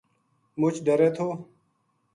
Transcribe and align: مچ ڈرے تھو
مچ 0.59 0.75
ڈرے 0.85 1.09
تھو 1.15 1.27